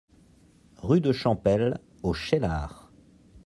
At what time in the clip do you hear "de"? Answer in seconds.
0.99-1.11